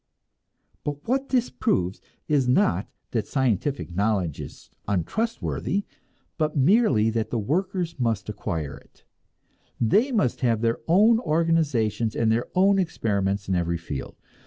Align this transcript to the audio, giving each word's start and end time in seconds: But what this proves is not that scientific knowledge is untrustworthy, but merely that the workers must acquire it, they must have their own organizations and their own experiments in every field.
But 0.83 1.07
what 1.07 1.29
this 1.29 1.51
proves 1.51 2.01
is 2.27 2.47
not 2.47 2.87
that 3.11 3.27
scientific 3.27 3.91
knowledge 3.93 4.41
is 4.41 4.71
untrustworthy, 4.87 5.85
but 6.39 6.57
merely 6.57 7.11
that 7.11 7.29
the 7.29 7.37
workers 7.37 7.99
must 7.99 8.27
acquire 8.27 8.77
it, 8.79 9.05
they 9.79 10.11
must 10.11 10.41
have 10.41 10.61
their 10.61 10.79
own 10.87 11.19
organizations 11.19 12.15
and 12.15 12.31
their 12.31 12.47
own 12.55 12.79
experiments 12.79 13.47
in 13.47 13.53
every 13.53 13.77
field. 13.77 14.15